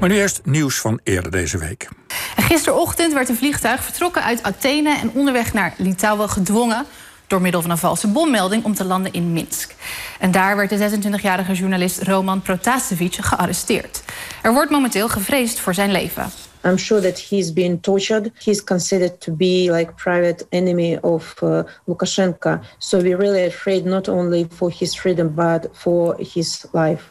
Maar 0.00 0.08
nu 0.08 0.16
eerst 0.16 0.40
nieuws 0.44 0.78
van 0.78 1.00
eerder 1.02 1.30
deze 1.30 1.58
week. 1.58 1.88
Gisterochtend 2.36 3.12
werd 3.12 3.28
een 3.28 3.36
vliegtuig 3.36 3.84
vertrokken 3.84 4.22
uit 4.22 4.42
Athene 4.42 4.96
en 4.96 5.10
onderweg 5.14 5.52
naar 5.52 5.74
Litouwen 5.76 6.28
gedwongen 6.28 6.84
door 7.26 7.40
middel 7.40 7.62
van 7.62 7.70
een 7.70 7.78
valse 7.78 8.08
bommelding 8.08 8.64
om 8.64 8.74
te 8.74 8.84
landen 8.84 9.12
in 9.12 9.32
Minsk. 9.32 9.74
En 10.18 10.30
daar 10.30 10.56
werd 10.56 10.70
de 10.70 10.90
26-jarige 10.90 11.52
journalist 11.52 12.02
Roman 12.02 12.42
Protasevich 12.42 13.28
gearresteerd. 13.28 14.02
Er 14.42 14.52
wordt 14.52 14.70
momenteel 14.70 15.08
gevreesd 15.08 15.60
voor 15.60 15.74
zijn 15.74 15.92
leven. 15.92 16.30
I'm 16.64 16.78
sure 16.78 17.00
that 17.00 17.28
he's 17.28 17.52
been 17.52 17.80
tortured. 17.80 18.30
He's 18.44 18.64
considered 18.64 19.20
to 19.20 19.32
be 19.32 19.68
like 19.70 19.92
private 19.92 20.46
enemy 20.48 20.98
of 21.00 21.34
uh, 21.42 21.60
Lukashenko. 21.84 22.58
So 22.78 23.00
we're 23.00 23.16
really 23.16 23.46
afraid 23.46 23.84
not 23.84 24.08
only 24.08 24.46
for 24.54 24.72
his 24.78 24.98
freedom 24.98 25.34
but 25.34 25.68
for 25.72 26.16
his 26.32 26.66
life. 26.72 27.02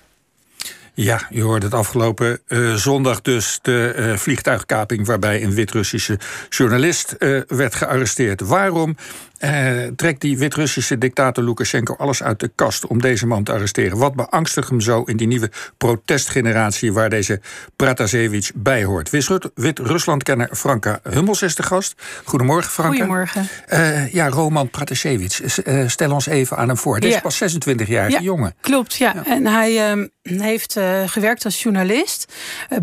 Ja, 1.00 1.28
je 1.30 1.42
hoorde 1.42 1.66
het 1.66 1.76
afgelopen 1.76 2.40
uh, 2.48 2.74
zondag 2.74 3.22
dus 3.22 3.60
de 3.62 3.94
uh, 3.98 4.18
vliegtuigkaping... 4.18 5.06
waarbij 5.06 5.44
een 5.44 5.54
Wit-Russische 5.54 6.20
journalist 6.50 7.16
uh, 7.20 7.42
werd 7.48 7.76
gearresteerd. 7.76 8.42
Waarom 8.42 8.96
uh, 9.40 9.88
trekt 9.96 10.22
die 10.22 10.38
Wit-Russische 10.38 10.98
dictator 10.98 11.44
Lukashenko 11.44 11.96
alles 11.98 12.24
uit 12.24 12.40
de 12.40 12.52
kast 12.56 12.88
om 12.88 13.02
deze 13.02 13.28
man 13.28 13.44
te 13.44 13.52
arresteren? 13.52 13.98
Wat 13.98 14.16
beangstigt 14.16 14.70
hem 14.70 14.82
zo 14.82 15.04
in 15.04 15.18
die 15.18 15.28
nieuwe 15.28 15.52
protestgeneratie 15.78 16.94
waar 16.94 17.10
deze 17.10 17.42
Pratasevich 17.76 18.52
bij 18.56 18.84
hoort? 18.84 19.10
Wit-Rusland-kenner 19.56 20.50
Franka 20.52 21.00
Hummels 21.04 21.42
is 21.42 21.56
de 21.56 21.64
gast. 21.64 22.02
Goedemorgen, 22.24 22.72
Franka. 22.72 22.92
Goedemorgen. 22.92 23.48
Uh, 23.74 24.14
ja, 24.14 24.30
Roman 24.30 24.70
Pratasevich, 24.70 25.66
uh, 25.68 25.88
stel 25.88 26.12
ons 26.12 26.28
even 26.28 26.58
aan 26.58 26.68
hem 26.68 26.78
voor. 26.78 27.00
Dit 27.00 27.10
ja. 27.10 27.16
is 27.16 27.22
pas 27.22 27.38
26 27.38 27.88
jaar 27.88 28.10
ja, 28.10 28.20
jongen. 28.20 28.56
Klopt, 28.62 28.96
ja. 28.96 29.14
ja. 29.16 29.26
En 29.26 29.46
hij 29.46 29.98
uh, 29.98 30.06
heeft 30.42 30.80
gewerkt 31.06 31.46
als 31.46 31.64
journalist 31.64 32.34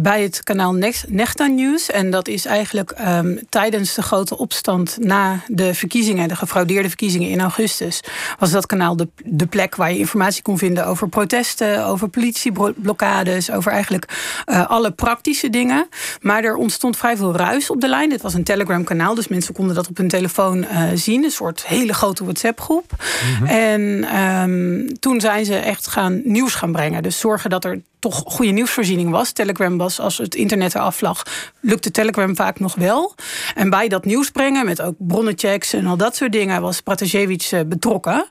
bij 0.01 0.23
het 0.23 0.43
kanaal 0.43 0.73
Nechta 1.09 1.47
News. 1.47 1.91
En 1.91 2.11
dat 2.11 2.29
is 2.29 2.45
eigenlijk 2.45 2.95
um, 3.07 3.41
tijdens 3.49 3.95
de 3.95 4.03
grote 4.03 4.39
opstand 4.39 4.97
na 5.01 5.41
de 5.47 5.75
verkiezingen... 5.75 6.29
De 6.29 6.37
gefraudeerde 6.45 6.89
verkiezingen 6.89 7.29
in 7.29 7.41
augustus, 7.41 8.01
was 8.39 8.51
dat 8.51 8.67
kanaal 8.67 8.97
de, 8.97 9.09
de 9.25 9.47
plek 9.47 9.77
waar 9.77 9.93
je 9.93 9.99
informatie 9.99 10.43
kon 10.43 10.59
vinden 10.59 10.87
over 10.87 11.09
protesten, 11.09 11.87
over 11.87 12.09
politieblokkades, 12.09 13.51
over 13.51 13.73
eigenlijk 13.73 14.09
uh, 14.47 14.71
alle 14.71 14.91
praktische 14.91 15.51
dingen. 15.51 15.89
Maar 16.21 16.45
er 16.45 16.57
ontstond 16.57 16.97
vrij 16.97 17.17
veel 17.17 17.37
ruis 17.37 17.71
op 17.71 17.81
de 17.81 17.89
lijn. 17.89 18.09
Dit 18.09 18.23
was 18.23 18.35
een 18.35 18.45
Telegram-kanaal, 18.45 19.15
dus 19.15 19.29
mensen 19.29 19.55
konden 19.55 19.75
dat 19.75 19.89
op 19.89 19.97
hun 19.97 20.09
telefoon 20.09 20.59
uh, 20.59 20.83
zien. 20.95 21.25
Een 21.25 21.31
soort 21.31 21.67
hele 21.67 21.95
grote 21.95 22.25
WhatsApp-groep. 22.25 22.91
Mm 22.91 23.35
-hmm. 23.37 23.47
En 23.47 24.17
um, 24.21 24.99
toen 24.99 25.21
zijn 25.21 25.45
ze 25.45 25.57
echt 25.57 25.87
gaan 25.87 26.21
nieuws 26.25 26.55
gaan 26.55 26.73
brengen. 26.73 27.03
Dus 27.03 27.19
zorgen 27.19 27.51
dat 27.51 27.65
er 27.65 27.81
toch 27.99 28.23
goede 28.27 28.51
nieuwsvoorziening 28.51 29.11
was. 29.11 29.33
Telegram 29.33 29.77
was, 29.77 30.01
als 30.01 30.19
het 30.19 30.35
internet 30.35 30.75
eraf 30.75 31.01
lag, 31.01 31.23
lukte 31.61 31.91
Telegram 31.91 32.37
vaak 32.37 32.61
nog 32.61 32.75
wel. 32.75 33.15
En 33.55 33.71
bij 33.71 33.89
dat 33.89 34.05
nieuws 34.05 34.31
brengen, 34.31 34.65
met 34.65 34.83
ook 34.83 34.95
bronnenchecks 34.99 35.73
en 35.73 35.87
al 35.87 35.97
dat 35.97 36.17
soort 36.17 36.33
dingen, 36.35 36.63
was 36.63 36.81
Pratasevich 36.81 37.67
betrokken. 37.67 38.27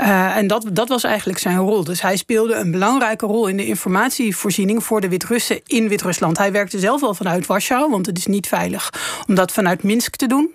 Uh, 0.00 0.36
en 0.36 0.46
dat, 0.46 0.66
dat 0.72 0.88
was 0.88 1.04
eigenlijk 1.04 1.38
zijn 1.38 1.58
rol. 1.58 1.84
Dus 1.84 2.02
hij 2.02 2.16
speelde 2.16 2.54
een 2.54 2.70
belangrijke 2.70 3.26
rol 3.26 3.46
in 3.46 3.56
de 3.56 3.66
informatievoorziening 3.66 4.84
voor 4.84 5.00
de 5.00 5.08
Wit-Russen 5.08 5.60
in 5.66 5.88
Wit-Rusland. 5.88 6.38
Hij 6.38 6.52
werkte 6.52 6.78
zelf 6.78 7.02
al 7.02 7.14
vanuit 7.14 7.46
Warschau, 7.46 7.90
want 7.90 8.06
het 8.06 8.18
is 8.18 8.26
niet 8.26 8.46
veilig 8.46 8.92
om 9.28 9.34
dat 9.34 9.52
vanuit 9.52 9.82
Minsk 9.82 10.16
te 10.16 10.26
doen 10.26 10.50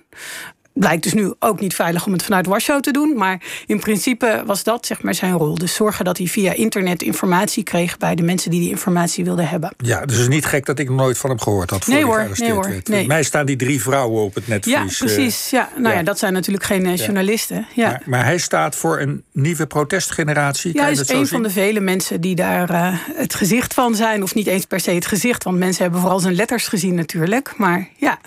blijkt 0.80 1.04
dus 1.04 1.14
nu 1.14 1.34
ook 1.40 1.60
niet 1.60 1.76
veilig 1.76 2.06
om 2.06 2.12
het 2.14 2.24
vanuit 2.24 2.46
Warschau 2.46 2.82
te 2.82 2.92
doen. 2.92 3.14
Maar 3.18 3.42
in 3.66 3.80
principe 3.80 4.44
was 4.46 4.64
dat 4.64 4.86
zeg 4.86 5.02
maar 5.02 5.16
zijn 5.16 5.34
rol. 5.34 5.56
Dus 5.56 5.76
zorgen 5.76 6.06
dat 6.06 6.18
hij 6.18 6.28
via 6.28 6.54
internet 6.54 7.02
informatie 7.02 7.64
kreeg 7.64 7.98
bij 7.98 8.16
de 8.16 8.24
mensen 8.24 8.52
die 8.52 8.60
die 8.60 8.70
informatie 8.70 9.24
wilden 9.24 9.48
hebben. 9.48 9.74
Ja, 9.78 10.06
dus 10.06 10.16
het 10.16 10.28
is 10.28 10.34
niet 10.34 10.46
gek 10.46 10.66
dat 10.66 10.80
ik 10.80 10.90
nooit 10.90 11.18
van 11.18 11.30
hem 11.30 11.40
gehoord 11.40 11.70
had. 11.70 11.84
Voor 11.84 11.94
nee 11.94 12.04
hoor, 12.04 12.30
nee 12.36 12.52
hoor. 12.52 12.72
Nee. 12.84 13.08
Mij 13.08 13.24
staan 13.24 13.46
die 13.46 13.56
drie 13.56 13.82
vrouwen 13.82 14.24
op 14.24 14.36
het 14.36 14.48
netvlies. 14.48 15.00
Ja, 15.00 15.06
precies. 15.06 15.50
Ja, 15.50 15.70
nou 15.76 15.90
ja, 15.90 15.94
ja 15.94 16.04
dat 16.04 16.20
zijn 16.20 16.34
natuurlijk 16.34 16.66
geen 16.66 16.86
ja. 16.86 16.94
journalisten. 16.94 17.68
Ja. 17.74 17.90
Maar, 17.90 18.02
maar, 18.06 18.26
hij 18.26 18.38
staat 18.38 18.76
voor 18.76 19.00
een 19.00 19.24
nieuwe 19.32 19.68
protestgeneratie. 19.68 20.74
Ja, 20.74 20.82
hij 20.82 20.92
is 20.92 21.10
een 21.10 21.28
van 21.28 21.44
de 21.44 21.50
vele 21.50 21.80
mensen 21.80 22.22
die 22.22 22.36
daar 22.36 22.72
uh, 22.72 22.94
het 23.14 23.34
gezicht 23.34 23.74
van 23.74 23.96
zijn. 23.96 24.24
Of 24.24 24.36
niet 24.36 24.48
eens 24.48 24.66
per 24.66 24.80
se 24.80 24.92
het 24.92 25.06
gezicht, 25.06 25.44
want 25.44 25.58
mensen 25.58 25.84
hebben 25.84 26.02
vooral 26.02 26.20
zijn 26.20 26.36
letters 26.36 26.68
gezien 26.68 26.96
natuurlijk. 26.96 27.54
Maar 27.58 27.88
ja. 27.98 28.20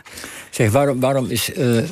Waarom, 0.69 1.00
waarom 1.00 1.26
is 1.31 1.50
uh, 1.56 1.82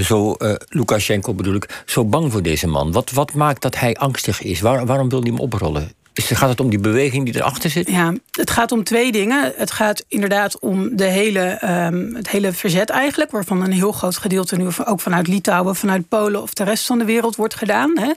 zo, 0.00 0.34
uh, 0.38 0.54
Lukashenko 0.68 1.34
bedoel 1.34 1.54
ik, 1.54 1.82
zo 1.86 2.04
bang 2.04 2.32
voor 2.32 2.42
deze 2.42 2.66
man? 2.66 2.92
Wat, 2.92 3.10
wat 3.10 3.32
maakt 3.32 3.62
dat 3.62 3.78
hij 3.78 3.94
angstig 3.94 4.42
is? 4.42 4.60
Waar, 4.60 4.86
waarom 4.86 5.08
wil 5.08 5.20
hij 5.20 5.30
hem 5.30 5.40
oprollen? 5.40 5.92
Is, 6.14 6.30
gaat 6.30 6.48
het 6.48 6.60
om 6.60 6.70
die 6.70 6.78
beweging 6.78 7.24
die 7.24 7.36
erachter 7.36 7.70
zit? 7.70 7.90
Ja, 7.90 8.12
het 8.30 8.50
gaat 8.50 8.72
om 8.72 8.84
twee 8.84 9.12
dingen. 9.12 9.52
Het 9.56 9.70
gaat 9.70 10.04
inderdaad 10.08 10.58
om 10.58 10.96
de 10.96 11.04
hele, 11.04 11.58
um, 11.64 12.14
het 12.14 12.28
hele 12.28 12.52
verzet 12.52 12.90
eigenlijk... 12.90 13.30
waarvan 13.30 13.62
een 13.62 13.72
heel 13.72 13.92
groot 13.92 14.16
gedeelte 14.16 14.56
nu 14.56 14.66
ook 14.84 15.00
vanuit 15.00 15.26
Litouwen... 15.26 15.76
vanuit 15.76 16.08
Polen 16.08 16.42
of 16.42 16.54
de 16.54 16.64
rest 16.64 16.86
van 16.86 16.98
de 16.98 17.04
wereld 17.04 17.36
wordt 17.36 17.54
gedaan. 17.54 17.92
Hè. 17.98 18.12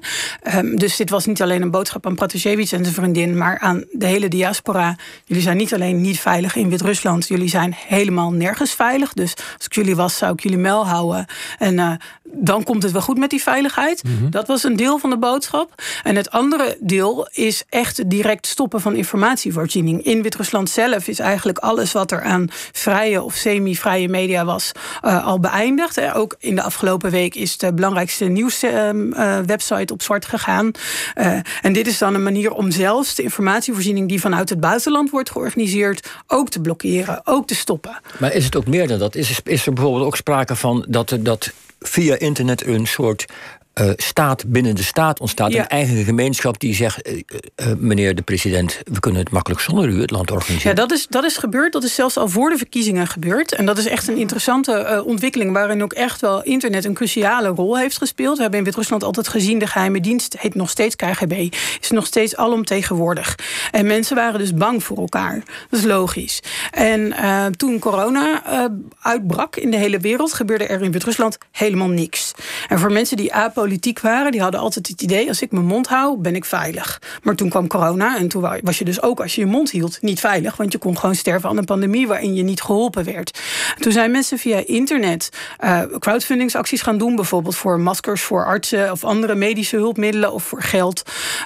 Um, 0.58 0.78
dus 0.78 0.96
dit 0.96 1.10
was 1.10 1.26
niet 1.26 1.42
alleen 1.42 1.62
een 1.62 1.72
boodschap 1.72 2.06
aan 2.06 2.16
Pratasevich 2.16 2.72
en 2.72 2.84
zijn 2.84 2.96
vriendin... 2.96 3.38
maar 3.38 3.60
aan 3.60 3.84
de 3.92 4.06
hele 4.06 4.28
diaspora. 4.28 4.96
Jullie 5.26 5.44
zijn 5.44 5.58
niet 5.58 5.74
alleen 5.74 6.02
niet 6.02 6.20
veilig 6.20 6.56
in 6.56 6.70
Wit-Rusland... 6.70 7.28
jullie 7.28 7.50
zijn 7.50 7.76
helemaal 7.88 8.32
nergens 8.32 8.72
veilig. 8.72 9.14
Dus 9.14 9.34
als 9.58 9.66
ik 9.66 9.76
jullie 9.76 9.96
was, 9.96 10.18
zou 10.18 10.34
ik 10.34 10.44
jullie 10.44 10.58
mel 10.58 10.88
houden. 10.88 11.26
En 11.58 11.74
uh, 11.74 11.92
dan 12.24 12.64
komt 12.64 12.84
het 12.84 12.92
wel 12.92 13.02
goed 13.02 13.18
met 13.18 13.30
die 13.30 13.42
veiligheid. 13.42 14.04
Mm 14.04 14.18
-hmm. 14.18 14.30
Dat 14.30 14.48
was 14.48 14.64
een 14.64 14.76
deel 14.76 14.98
van 14.98 15.10
de 15.10 15.18
boodschap. 15.18 15.84
En 16.04 16.16
het 16.16 16.32
andere 16.32 16.78
deel 16.80 17.30
is 17.32 17.64
echt 17.70 17.87
direct 18.08 18.48
stoppen 18.48 18.82
van 18.82 18.96
informatievoorziening. 18.96 20.06
In 20.06 20.22
Wit-Rusland 20.22 20.70
zelf 20.70 21.08
is 21.08 21.20
eigenlijk 21.20 21.58
alles 21.58 21.92
wat 21.92 22.12
er 22.12 22.22
aan 22.22 22.48
vrije 22.72 23.22
of 23.22 23.36
semi-vrije 23.36 24.10
media 24.10 24.46
was 24.46 24.72
uh, 25.06 25.26
al 25.26 25.40
beëindigd. 25.40 26.14
Ook 26.14 26.36
in 26.40 26.56
de 26.56 26.62
afgelopen 26.62 27.12
week 27.12 27.36
is 27.36 27.58
de 27.58 27.74
belangrijkste 27.74 28.26
nieuwswebsite 28.26 29.84
uh, 29.84 29.92
op 29.92 30.02
zwart 30.02 30.26
gegaan. 30.26 30.72
Uh, 31.16 31.40
en 31.62 31.74
dit 31.74 31.88
is 31.88 31.98
dan 31.98 32.14
een 32.14 32.24
manier 32.24 32.52
om 32.52 32.72
zelfs 32.72 33.16
de 33.16 33.24
informatievoorziening 33.24 34.10
die 34.10 34.20
vanuit 34.20 34.50
het 34.50 34.60
buitenland 34.60 35.10
wordt 35.10 35.32
georganiseerd 35.32 36.10
ook 36.28 36.50
te 36.50 36.62
blokkeren, 36.62 37.22
ook 37.24 37.48
te 37.48 37.56
stoppen. 37.56 38.00
Maar 38.20 38.34
is 38.34 38.46
het 38.46 38.56
ook 38.56 38.68
meer 38.68 38.88
dan 38.88 39.00
dat? 39.00 39.16
Is, 39.16 39.40
is 39.44 39.66
er 39.66 39.74
bijvoorbeeld 39.74 40.06
ook 40.06 40.16
sprake 40.16 40.56
van 40.56 40.86
dat, 40.90 41.18
dat 41.20 41.52
via 41.80 42.18
internet 42.18 42.66
een 42.66 42.88
soort 42.88 43.26
uh, 43.82 43.90
staat 43.96 44.44
binnen 44.48 44.76
de 44.76 44.84
staat 44.84 45.20
ontstaat. 45.20 45.52
Ja. 45.52 45.62
Een 45.62 45.68
eigen 45.68 46.04
gemeenschap 46.04 46.60
die 46.60 46.76
zegt: 46.76 47.08
uh, 47.08 47.16
uh, 47.16 47.68
meneer 47.78 48.16
de 48.16 48.22
president, 48.22 48.80
we 48.84 49.00
kunnen 49.00 49.22
het 49.22 49.32
makkelijk 49.32 49.62
zonder 49.62 49.90
u 49.90 50.02
het 50.02 50.12
land 50.12 50.32
organiseren. 50.32 50.70
Ja, 50.70 50.82
dat 50.82 50.92
is, 50.92 51.08
dat 51.10 51.24
is 51.24 51.38
gebeurd. 51.38 51.74
Dat 51.74 51.84
is 51.84 51.96
zelfs 51.96 52.18
al 52.18 52.28
voor 52.28 52.50
de 52.50 52.58
verkiezingen 52.58 53.08
gebeurd. 53.08 53.54
En 53.54 53.66
dat 53.66 53.78
is 53.78 53.86
echt 53.86 54.08
een 54.08 54.18
interessante 54.18 55.04
ontwikkeling 55.06 55.52
waarin 55.52 55.84
ook 55.84 55.94
echt 55.94 56.22
wel 56.22 56.44
internet 56.44 56.86
een 56.86 56.94
cruciale 56.94 57.48
rol 57.48 57.78
heeft 57.78 57.98
gespeeld. 57.98 58.36
We 58.36 58.42
hebben 58.42 58.60
in 58.60 58.66
Wit-Rusland 58.66 59.04
altijd 59.04 59.28
gezien: 59.28 59.60
de 59.60 59.68
geheime 59.68 60.02
dienst 60.02 60.36
heet 60.40 60.56
nog 60.56 60.70
steeds 60.70 60.96
KGB, 60.96 61.54
is 61.82 61.90
nog 61.90 62.06
steeds 62.06 62.36
alomtegenwoordig. 62.36 63.36
En 63.72 63.86
mensen 63.86 64.16
waren 64.16 64.40
dus 64.40 64.54
bang 64.54 64.84
voor 64.84 64.98
elkaar. 64.98 65.44
Dat 65.70 65.80
is 65.80 65.86
logisch. 65.86 66.40
En 66.72 67.16
toen 67.58 67.80
corona 67.80 68.42
uitbrak 69.02 69.56
in 69.56 69.72
de 69.72 69.78
hele 69.78 70.00
wereld, 70.00 70.34
gebeurde 70.34 70.66
er 70.66 70.82
in 70.82 70.92
Wit-Rusland 70.92 71.38
helemaal 71.52 71.90
niks. 71.90 72.32
En 72.68 72.80
voor 72.80 72.92
mensen 72.92 73.18
die 73.18 73.34
apolitiek 73.34 73.66
politiek 73.68 74.00
waren, 74.00 74.32
die 74.32 74.42
hadden 74.42 74.60
altijd 74.60 74.88
het 74.88 75.02
idee: 75.02 75.28
als 75.28 75.42
ik 75.42 75.52
mijn 75.52 75.66
mond 75.66 75.88
hou, 75.88 76.18
ben 76.18 76.36
ik 76.36 76.46
veilig. 76.46 77.02
Maar 77.24 77.36
toen 77.36 77.50
kwam 77.50 77.68
corona 77.68 78.18
en 78.18 78.28
toen 78.28 78.62
was 78.62 78.78
je 78.78 78.86
dus 78.86 79.02
ook 79.02 79.20
als 79.20 79.36
je 79.36 79.42
je 79.42 79.48
mond 79.48 79.72
hield 79.72 79.98
niet 80.02 80.20
veilig, 80.20 80.56
want 80.58 80.72
je 80.72 80.78
kon 80.78 80.98
gewoon 80.98 81.16
sterven 81.16 81.50
aan 81.50 81.58
een 81.58 81.66
pandemie 81.66 82.08
waarin 82.08 82.36
je 82.36 82.44
niet 82.44 82.62
geholpen 82.62 83.04
werd. 83.04 83.40
Toen 83.80 83.92
zijn 83.92 84.12
mensen 84.12 84.38
via 84.38 84.64
internet 84.66 85.30
uh, 85.64 85.82
crowdfundingsacties 86.00 86.82
gaan 86.82 86.98
doen, 86.98 87.16
bijvoorbeeld 87.16 87.56
voor 87.56 87.80
maskers 87.80 88.22
voor 88.22 88.46
artsen 88.46 88.92
of 88.92 89.04
andere 89.04 89.36
medische 89.36 89.76
hulpmiddelen 89.76 90.34
of 90.34 90.44
voor 90.44 90.62
geld 90.62 91.02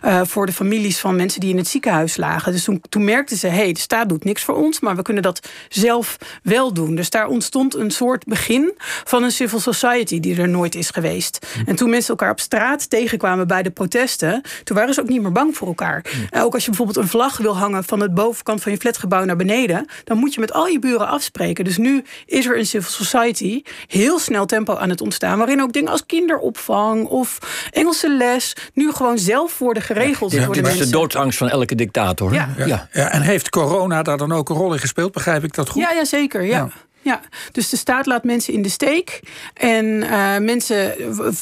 uh, 0.06 0.22
voor 0.24 0.46
de 0.46 0.52
families 0.52 1.00
van 1.00 1.16
mensen 1.16 1.40
die 1.40 1.50
in 1.50 1.58
het 1.58 1.68
ziekenhuis 1.68 2.18
lagen. 2.18 2.52
Dus 2.52 2.64
toen, 2.64 2.82
toen 2.90 3.04
merkten 3.04 3.38
ze: 3.38 3.48
hé, 3.48 3.56
hey, 3.56 3.74
de 3.74 3.80
staat 3.80 4.10
doet 4.10 4.24
niks 4.24 4.44
voor 4.44 4.56
ons, 4.56 4.80
maar 4.80 4.96
we 4.96 5.02
kunnen 5.02 5.24
dat 5.24 5.48
zelf 5.70 6.18
wel 6.44 6.74
doen. 6.74 6.96
Dus 6.96 7.10
daar 7.10 7.28
ontstond 7.28 7.76
een 7.76 7.92
soort 7.92 8.26
begin 8.26 8.74
van 9.04 9.24
een 9.24 9.32
civil 9.32 9.60
society 9.60 10.20
die 10.20 10.42
er 10.42 10.50
nooit 10.50 10.76
is 10.76 10.90
geweest. 10.90 11.48
En 11.66 11.76
toen 11.76 11.90
mensen 11.90 12.11
elkaar 12.12 12.32
op 12.32 12.40
straat 12.40 12.90
tegenkwamen 12.90 13.48
bij 13.48 13.64
de 13.64 13.72
protesten, 13.72 14.42
toen 14.64 14.76
waren 14.76 14.94
ze 14.94 15.02
ook 15.02 15.10
niet 15.10 15.22
meer 15.22 15.32
bang 15.32 15.58
voor 15.58 15.68
elkaar. 15.68 16.06
En 16.30 16.42
ook 16.42 16.54
als 16.54 16.64
je 16.64 16.70
bijvoorbeeld 16.70 16.98
een 16.98 17.08
vlag 17.08 17.38
wil 17.38 17.58
hangen 17.58 17.84
van 17.84 18.00
het 18.00 18.14
bovenkant 18.14 18.62
van 18.62 18.72
je 18.72 18.78
flatgebouw 18.78 19.26
naar 19.26 19.36
beneden, 19.36 19.86
dan 20.04 20.18
moet 20.18 20.34
je 20.34 20.40
met 20.40 20.54
al 20.54 20.68
je 20.68 20.80
buren 20.80 21.08
afspreken. 21.08 21.64
Dus 21.64 21.78
nu 21.78 22.04
is 22.26 22.46
er 22.46 22.58
een 22.58 22.66
civil 22.66 22.92
society 22.92 23.62
heel 23.88 24.20
snel 24.20 24.46
tempo 24.46 24.76
aan 24.76 24.90
het 24.90 25.02
ontstaan, 25.02 25.38
waarin 25.38 25.62
ook 25.62 25.74
dingen 25.74 25.92
als 25.92 26.06
kinderopvang 26.06 27.06
of 27.06 27.38
Engelse 27.72 28.16
les 28.18 28.56
nu 28.74 28.92
gewoon 28.92 29.18
zelf 29.18 29.58
worden 29.58 29.84
geregeld. 29.84 30.32
Ja, 30.32 30.48
dat 30.48 30.68
is 30.68 30.78
de 30.78 30.90
doodsangst 30.90 31.38
van 31.38 31.50
elke 31.50 31.76
dictator. 31.76 32.34
Ja. 32.34 32.50
Ja. 32.58 32.88
ja. 32.92 33.12
En 33.12 33.22
heeft 33.22 33.50
corona 33.50 34.04
daar 34.04 34.18
dan 34.18 34.32
ook 34.32 34.50
een 34.50 34.56
rol 34.56 34.74
in 34.74 34.80
gespeeld? 34.80 35.12
Begrijp 35.12 35.44
ik 35.44 35.54
dat 35.54 35.70
goed? 35.70 35.82
Ja, 35.82 35.92
ja 35.92 36.06
zeker. 36.06 36.44
Ja. 36.44 36.70
Ja, 37.02 37.22
dus 37.52 37.70
de 37.70 37.78
staat 37.78 38.06
laat 38.06 38.24
mensen 38.24 38.54
in 38.54 38.62
de 38.62 38.70
steek. 38.70 39.20
En 39.54 39.86
uh, 39.86 40.38
mensen 40.38 40.94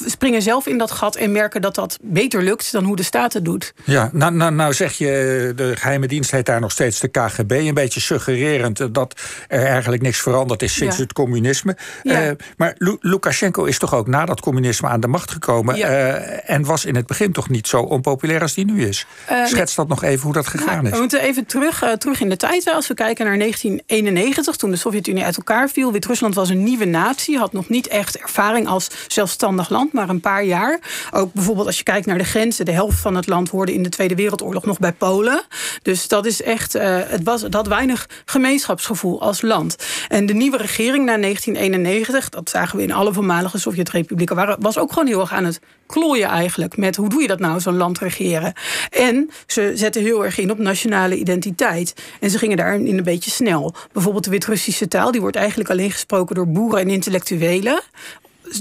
springen 0.05 0.41
zelf 0.41 0.67
in 0.67 0.77
dat 0.77 0.91
gat 0.91 1.15
en 1.15 1.31
merken 1.31 1.61
dat 1.61 1.75
dat 1.75 1.97
beter 2.01 2.43
lukt 2.43 2.71
dan 2.71 2.83
hoe 2.83 2.95
de 2.95 3.03
staat 3.03 3.33
het 3.33 3.45
doet. 3.45 3.73
Ja, 3.83 4.09
nou, 4.13 4.33
nou, 4.33 4.51
nou 4.51 4.73
zeg 4.73 4.93
je, 4.93 5.53
de 5.55 5.75
geheime 5.75 6.07
dienst 6.07 6.31
heet 6.31 6.45
daar 6.45 6.59
nog 6.59 6.71
steeds 6.71 6.99
de 6.99 7.07
KGB. 7.07 7.51
Een 7.51 7.73
beetje 7.73 7.99
suggererend 7.99 8.93
dat 8.93 9.21
er 9.47 9.65
eigenlijk 9.65 10.01
niks 10.01 10.19
veranderd 10.19 10.61
is 10.61 10.73
sinds 10.73 10.97
het 10.97 11.13
communisme. 11.13 11.77
Ja. 12.03 12.27
Uh, 12.27 12.31
maar 12.57 12.75
Lukashenko 12.99 13.63
is 13.63 13.77
toch 13.79 13.93
ook 13.93 14.07
na 14.07 14.25
dat 14.25 14.41
communisme 14.41 14.87
aan 14.87 14.99
de 14.99 15.07
macht 15.07 15.31
gekomen. 15.31 15.75
Ja. 15.75 15.89
Uh, 15.89 16.49
en 16.49 16.63
was 16.63 16.85
in 16.85 16.95
het 16.95 17.07
begin 17.07 17.31
toch 17.31 17.49
niet 17.49 17.67
zo 17.67 17.81
onpopulair 17.81 18.41
als 18.41 18.53
die 18.53 18.65
nu 18.65 18.87
is. 18.87 19.05
Schets 19.45 19.75
dat 19.75 19.87
nog 19.87 20.03
even 20.03 20.23
hoe 20.23 20.33
dat 20.33 20.47
gegaan 20.47 20.75
nou, 20.75 20.85
is. 20.85 20.91
We 20.91 20.99
moeten 20.99 21.21
even 21.21 21.45
terug, 21.45 21.95
terug 21.97 22.21
in 22.21 22.29
de 22.29 22.37
tijd. 22.37 22.67
Als 22.67 22.87
we 22.87 22.93
kijken 22.93 23.25
naar 23.25 23.37
1991, 23.37 24.55
toen 24.55 24.69
de 24.69 24.75
Sovjet-Unie 24.77 25.23
uit 25.23 25.37
elkaar 25.37 25.48
viel. 25.57 25.91
Wit-Rusland 25.91 26.35
was 26.35 26.49
een 26.49 26.63
nieuwe 26.63 26.85
natie, 26.85 27.37
had 27.37 27.53
nog 27.53 27.69
niet 27.69 27.87
echt 27.87 28.17
ervaring 28.17 28.67
als 28.67 28.87
zelfstandig 29.07 29.69
land, 29.69 29.93
maar 29.93 30.09
een 30.09 30.19
paar 30.19 30.43
jaar. 30.43 30.79
Ook 31.11 31.33
bijvoorbeeld 31.33 31.67
als 31.67 31.77
je 31.77 31.83
kijkt 31.83 32.05
naar 32.05 32.17
de 32.17 32.23
grenzen, 32.23 32.65
de 32.65 32.71
helft 32.71 32.99
van 32.99 33.15
het 33.15 33.27
land 33.27 33.49
hoorde 33.49 33.73
in 33.73 33.83
de 33.83 33.89
Tweede 33.89 34.15
Wereldoorlog 34.15 34.65
nog 34.65 34.79
bij 34.79 34.93
Polen. 34.93 35.41
Dus 35.81 36.07
dat 36.07 36.25
is 36.25 36.41
echt, 36.41 36.75
uh, 36.75 36.81
het, 37.03 37.23
was, 37.23 37.41
het 37.41 37.53
had 37.53 37.67
weinig 37.67 38.09
gemeenschapsgevoel 38.25 39.21
als 39.21 39.41
land. 39.41 39.75
En 40.07 40.25
de 40.25 40.33
nieuwe 40.33 40.57
regering 40.57 41.05
na 41.05 41.17
1991, 41.17 42.29
dat 42.29 42.49
zagen 42.49 42.77
we 42.77 42.83
in 42.83 42.91
alle 42.91 43.13
voormalige 43.13 43.57
Sovjet-republieken, 43.57 44.57
was 44.59 44.77
ook 44.77 44.91
gewoon 44.93 45.07
heel 45.07 45.19
erg 45.19 45.33
aan 45.33 45.45
het 45.45 45.59
klooien 45.89 46.27
eigenlijk 46.27 46.77
met 46.77 46.95
hoe 46.95 47.09
doe 47.09 47.21
je 47.21 47.27
dat 47.27 47.39
nou, 47.39 47.59
zo'n 47.59 47.77
land 47.77 47.99
regeren. 47.99 48.53
En 48.89 49.29
ze 49.47 49.71
zetten 49.75 50.01
heel 50.01 50.25
erg 50.25 50.37
in 50.37 50.51
op 50.51 50.57
nationale 50.57 51.15
identiteit. 51.15 51.93
En 52.19 52.29
ze 52.29 52.37
gingen 52.37 52.57
daarin 52.57 52.97
een 52.97 53.03
beetje 53.03 53.31
snel. 53.31 53.75
Bijvoorbeeld 53.91 54.23
de 54.23 54.29
Wit-Russische 54.29 54.87
taal, 54.87 55.11
die 55.11 55.21
wordt 55.21 55.35
eigenlijk 55.35 55.69
alleen 55.69 55.91
gesproken 55.91 56.35
door 56.35 56.47
boeren 56.47 56.79
en 56.79 56.89
intellectuelen 56.89 57.81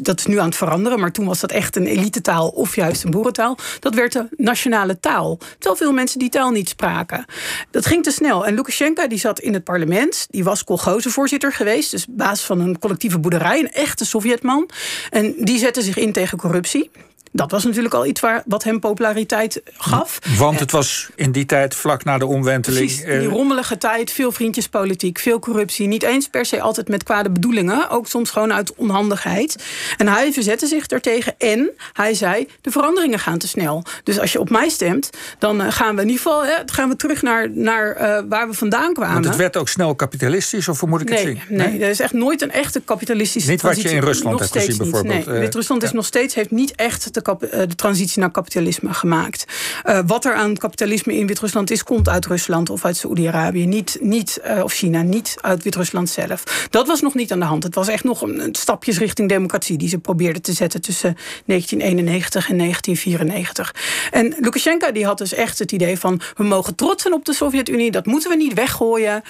dat 0.03 0.19
is 0.19 0.27
nu 0.27 0.39
aan 0.39 0.47
het 0.47 0.57
veranderen, 0.57 1.01
maar 1.01 1.13
toen 1.13 1.27
was 1.27 1.41
dat 1.41 1.53
echt 1.53 1.77
een 1.77 1.87
elitetaal 1.87 2.49
of 2.49 2.77
juist 2.77 3.05
een 3.05 3.11
boerentaal. 3.11 3.57
Dat 3.81 3.95
werd 3.95 4.13
de 4.13 4.27
nationale 4.37 5.01
taal. 5.01 5.37
Terwijl 5.37 5.77
veel 5.77 5.93
mensen 5.93 6.19
die 6.19 6.29
taal 6.29 6.51
niet 6.51 6.69
spraken. 6.69 7.25
Dat 7.71 7.87
ging 7.87 8.03
te 8.03 8.11
snel. 8.11 8.47
En 8.47 8.55
Lukashenko 8.55 9.07
die 9.07 9.19
zat 9.19 9.41
in 9.41 9.53
het 9.53 9.65
parlement. 9.65 10.27
Die 10.31 10.45
was 10.45 10.65
kolgozenvoorzitter 10.65 11.53
geweest, 11.53 11.91
dus 11.91 12.07
baas 12.09 12.41
van 12.41 12.61
een 12.61 12.79
collectieve 12.79 13.19
boerderij, 13.19 13.59
een 13.59 13.73
echte 13.73 14.05
Sovjetman. 14.05 14.69
En 15.11 15.35
die 15.39 15.59
zette 15.59 15.83
zich 15.83 15.97
in 15.97 16.13
tegen 16.13 16.39
corruptie. 16.39 16.91
Dat 17.33 17.51
was 17.51 17.65
natuurlijk 17.65 17.95
al 17.95 18.07
iets 18.07 18.21
waar, 18.21 18.43
wat 18.47 18.65
hem 18.65 18.81
populariteit 18.81 19.63
gaf. 19.77 20.19
Want 20.37 20.61
het 20.61 20.71
was 20.71 21.11
in 21.15 21.33
die 21.33 21.47
tijd 21.47 21.75
vlak 21.75 22.05
na 22.05 22.19
de 22.19 22.27
omwenteling. 22.27 22.87
Precies, 22.87 23.05
die 23.05 23.15
eh, 23.15 23.27
rommelige 23.27 23.79
tijd, 23.79 24.13
veel 24.13 24.33
vriendjespolitiek, 24.33 25.19
veel 25.19 25.39
corruptie. 25.39 25.87
Niet 25.87 26.03
eens 26.03 26.29
per 26.29 26.47
se 26.47 26.61
altijd 26.61 26.89
met 26.89 27.03
kwade 27.03 27.31
bedoelingen, 27.31 27.91
ook 27.91 28.07
soms 28.07 28.31
gewoon 28.31 28.53
uit 28.53 28.75
onhandigheid. 28.75 29.65
En 29.97 30.09
hij 30.09 30.33
verzette 30.33 30.67
zich 30.67 30.87
daartegen 30.87 31.35
en 31.39 31.71
hij 31.93 32.15
zei: 32.15 32.49
de 32.61 32.71
veranderingen 32.71 33.19
gaan 33.19 33.39
te 33.39 33.49
snel. 33.49 33.85
Dus 34.03 34.19
als 34.21 34.33
je 34.33 34.41
op 34.41 34.51
mij 34.51 34.69
stemt, 34.69 35.11
dan 35.39 35.61
eh, 35.61 35.73
gaan 35.73 35.95
we 35.95 36.03
in 36.03 36.09
ieder 36.09 36.23
geval 36.23 36.45
hè, 36.45 36.55
gaan 36.67 36.89
we 36.89 36.97
terug 36.97 37.23
naar, 37.23 37.51
naar 37.51 37.97
uh, 37.97 38.21
waar 38.29 38.49
we 38.49 38.55
vandaan 38.55 38.93
kwamen. 38.95 39.13
Want 39.13 39.25
het 39.25 39.37
werd 39.37 39.57
ook 39.57 39.69
snel 39.69 39.95
kapitalistisch, 39.95 40.69
of 40.69 40.81
hoe 40.81 40.89
moet 40.89 41.01
ik 41.01 41.09
nee, 41.09 41.19
het 41.19 41.27
zien? 41.27 41.57
Nee, 41.57 41.69
nee, 41.69 41.83
er 41.83 41.89
is 41.89 42.01
echt 42.01 42.13
nooit 42.13 42.43
een 42.43 42.51
echte 42.51 42.81
kapitalistische 42.81 43.51
Niet 43.51 43.63
wat 43.63 43.83
je 43.83 43.91
in 43.91 44.03
Rusland 44.03 44.39
hebt 44.39 44.53
gezien, 44.53 44.77
bijvoorbeeld. 44.77 45.27
Nee, 45.27 45.39
Wit-Rusland 45.39 45.83
is 45.83 45.93
nog 45.93 46.07
steeds 46.07 46.35
heeft 46.35 46.51
niet 46.51 46.75
echt 46.75 47.13
de 47.25 47.49
eh, 47.49 47.61
de, 47.61 47.75
transitie 47.75 48.21
naar 48.21 48.31
kapitalisme 48.31 48.95
gemaakt. 48.95 49.45
Uh, 49.85 50.01
wat 50.07 50.25
er 50.25 50.35
aan 50.35 50.57
kapitalisme 50.57 51.17
in 51.17 51.27
Wit-Rusland 51.27 51.71
is, 51.71 51.83
komt 51.83 52.09
uit 52.09 52.27
Rusland 52.27 52.71
of 52.71 52.85
uit 52.85 52.97
Saoedi-Arabië. 52.97 53.67
Niet, 53.67 53.99
niet, 54.01 54.41
uh, 54.47 54.65
of 54.65 54.73
China, 54.73 55.03
niet 55.03 55.37
uit 55.41 55.63
Wit-Rusland 55.63 56.11
zelf. 56.11 56.67
Dat 56.71 56.87
was 56.87 57.01
nog 57.01 57.15
niet 57.15 57.33
aan 57.33 57.39
de 57.39 57.45
hand. 57.45 57.63
Het 57.63 57.75
was 57.75 57.89
echt 57.89 58.05
nog 58.05 58.23
een, 58.23 58.49
stapjes 58.53 58.99
richting 58.99 59.29
democratie 59.29 59.79
die 59.79 59.89
ze 59.89 59.99
probeerden 59.99 60.43
te 60.43 60.53
zetten 60.53 60.81
tussen 60.81 61.17
1991 61.47 62.49
en 62.49 62.59
1994. 62.59 63.75
En 64.11 64.35
Lukashenko 64.41 64.93
die 64.93 65.05
had 65.05 65.19
dus 65.19 65.35
echt 65.35 65.59
het 65.59 65.73
idee 65.73 65.99
van 65.99 66.21
we 66.37 66.45
mogen 66.45 66.75
trots 66.75 67.03
zijn 67.03 67.15
op 67.15 67.25
de 67.25 67.35
Sovjet-Unie, 67.35 67.91
dat 67.91 68.07
moeten 68.07 68.31
we 68.31 68.37
niet 68.37 68.55
weggooien. 68.55 69.23